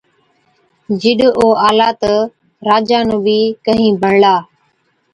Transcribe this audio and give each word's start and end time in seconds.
جِڏ 1.01 1.19
او 1.39 1.47
آلا 1.67 1.89
تہ 2.01 2.13
راجا 2.67 2.99
نُون 3.07 3.19
بِي 3.23 3.39
ڪهِين 3.65 3.93
بڻلا۔ 4.01 4.35